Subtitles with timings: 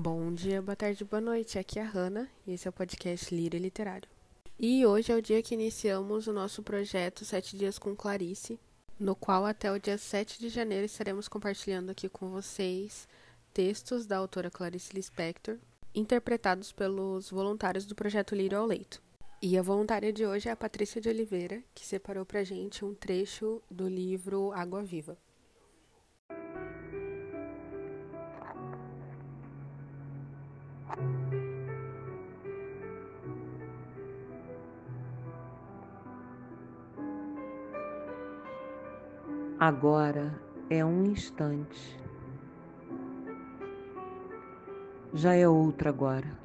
[0.00, 1.58] Bom dia, boa tarde, boa noite.
[1.58, 4.08] Aqui é a Hanna e esse é o podcast Lírio Literário.
[4.56, 8.60] E hoje é o dia que iniciamos o nosso projeto Sete Dias com Clarice,
[8.96, 13.08] no qual até o dia 7 de janeiro estaremos compartilhando aqui com vocês
[13.52, 15.56] textos da autora Clarice Lispector,
[15.92, 19.02] interpretados pelos voluntários do projeto Lírio ao Leito.
[19.42, 22.94] E a voluntária de hoje é a Patrícia de Oliveira, que separou pra gente um
[22.94, 25.18] trecho do livro Água Viva.
[39.58, 42.00] Agora é um instante.
[45.12, 46.38] Já é outro agora.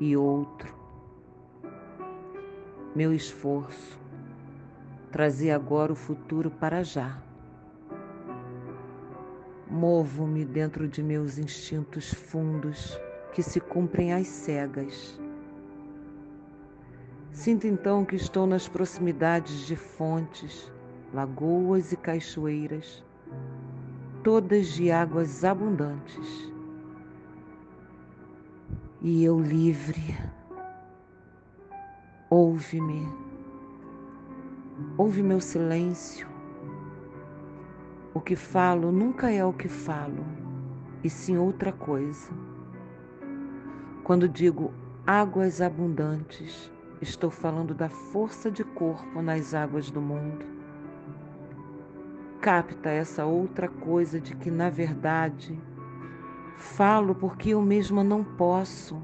[0.00, 0.74] E outro.
[2.94, 3.98] Meu esforço
[5.10, 7.27] trazer agora o futuro para já.
[9.70, 12.98] Movo-me dentro de meus instintos fundos
[13.32, 15.18] que se cumprem às cegas
[17.38, 20.72] Sinto então que estou nas proximidades de fontes,
[21.14, 23.04] lagoas e cachoeiras,
[24.24, 26.52] todas de águas abundantes.
[29.00, 30.18] E eu livre,
[32.28, 33.06] ouve-me,
[34.96, 36.26] ouve meu silêncio.
[38.18, 40.26] O que falo nunca é o que falo,
[41.04, 42.28] e sim outra coisa.
[44.02, 44.74] Quando digo
[45.06, 46.68] águas abundantes,
[47.00, 50.44] Estou falando da força de corpo nas águas do mundo.
[52.40, 55.56] Capta essa outra coisa de que, na verdade,
[56.56, 59.00] falo porque eu mesma não posso.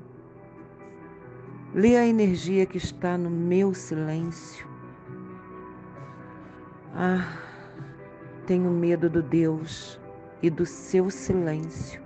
[1.72, 4.66] Lê a energia que está no meu silêncio.
[6.96, 7.38] Ah,
[8.44, 9.98] tenho medo do Deus
[10.42, 12.02] e do seu silêncio.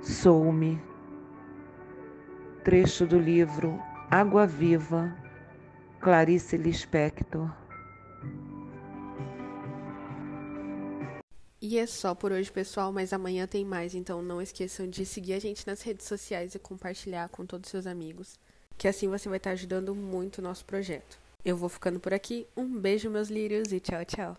[0.00, 0.80] Sou-me.
[2.64, 3.78] Trecho do livro
[4.10, 5.16] Água Viva,
[6.00, 7.50] Clarice Lispector.
[11.60, 15.34] E é só por hoje, pessoal, mas amanhã tem mais, então não esqueçam de seguir
[15.34, 18.38] a gente nas redes sociais e compartilhar com todos os seus amigos,
[18.76, 21.18] que assim você vai estar ajudando muito o nosso projeto.
[21.44, 24.36] Eu vou ficando por aqui, um beijo, meus lírios, e tchau, tchau.